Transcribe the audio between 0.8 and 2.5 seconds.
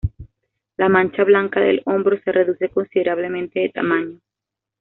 mancha blanca del hombro se